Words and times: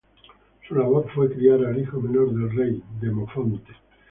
Su 0.67 0.73
labor 0.73 1.11
fue 1.13 1.31
criar 1.31 1.63
al 1.63 1.79
hijo 1.79 2.01
menor 2.01 2.33
del 2.33 2.49
rey, 2.57 2.81
Demofonte. 2.99 3.71